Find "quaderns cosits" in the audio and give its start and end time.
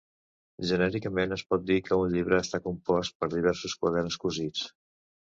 3.83-4.65